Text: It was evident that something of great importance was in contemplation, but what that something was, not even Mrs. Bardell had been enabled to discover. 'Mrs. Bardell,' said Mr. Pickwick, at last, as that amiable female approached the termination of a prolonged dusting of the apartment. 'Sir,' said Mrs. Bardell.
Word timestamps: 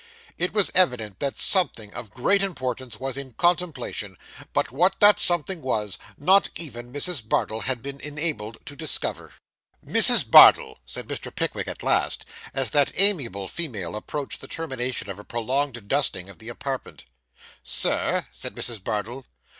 It 0.39 0.51
was 0.51 0.71
evident 0.73 1.19
that 1.19 1.37
something 1.37 1.93
of 1.93 2.09
great 2.09 2.41
importance 2.41 2.99
was 2.99 3.17
in 3.17 3.33
contemplation, 3.33 4.17
but 4.51 4.71
what 4.71 4.99
that 4.99 5.19
something 5.19 5.61
was, 5.61 5.99
not 6.17 6.49
even 6.55 6.91
Mrs. 6.91 7.29
Bardell 7.29 7.59
had 7.61 7.83
been 7.83 7.99
enabled 8.01 8.65
to 8.65 8.75
discover. 8.75 9.35
'Mrs. 9.85 10.27
Bardell,' 10.31 10.79
said 10.87 11.07
Mr. 11.07 11.29
Pickwick, 11.29 11.67
at 11.67 11.83
last, 11.83 12.25
as 12.51 12.71
that 12.71 12.93
amiable 12.99 13.47
female 13.47 13.95
approached 13.95 14.41
the 14.41 14.47
termination 14.47 15.07
of 15.07 15.19
a 15.19 15.23
prolonged 15.23 15.87
dusting 15.87 16.29
of 16.29 16.39
the 16.39 16.49
apartment. 16.49 17.05
'Sir,' 17.61 18.25
said 18.31 18.55
Mrs. 18.55 18.83
Bardell. 18.83 19.27